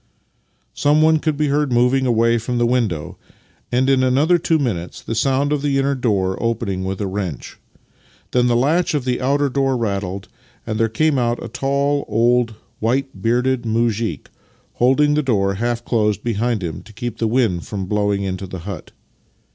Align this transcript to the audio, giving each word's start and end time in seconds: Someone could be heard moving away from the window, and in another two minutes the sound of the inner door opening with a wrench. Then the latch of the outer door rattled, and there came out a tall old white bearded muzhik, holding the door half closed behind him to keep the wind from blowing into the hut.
Someone 0.73 1.19
could 1.19 1.37
be 1.37 1.49
heard 1.49 1.71
moving 1.71 2.07
away 2.07 2.39
from 2.39 2.57
the 2.57 2.65
window, 2.65 3.19
and 3.71 3.87
in 3.87 4.01
another 4.01 4.39
two 4.39 4.57
minutes 4.57 4.99
the 5.03 5.13
sound 5.13 5.53
of 5.53 5.61
the 5.61 5.77
inner 5.77 5.93
door 5.93 6.41
opening 6.41 6.83
with 6.83 6.99
a 7.01 7.05
wrench. 7.05 7.59
Then 8.31 8.47
the 8.47 8.55
latch 8.55 8.95
of 8.95 9.05
the 9.05 9.21
outer 9.21 9.47
door 9.47 9.77
rattled, 9.77 10.27
and 10.65 10.79
there 10.79 10.89
came 10.89 11.19
out 11.19 11.43
a 11.43 11.47
tall 11.47 12.05
old 12.07 12.55
white 12.79 13.21
bearded 13.21 13.63
muzhik, 13.63 14.31
holding 14.73 15.13
the 15.13 15.21
door 15.21 15.53
half 15.53 15.85
closed 15.85 16.23
behind 16.23 16.63
him 16.63 16.81
to 16.81 16.93
keep 16.93 17.19
the 17.19 17.27
wind 17.27 17.67
from 17.67 17.85
blowing 17.85 18.23
into 18.23 18.47
the 18.47 18.61
hut. 18.65 18.93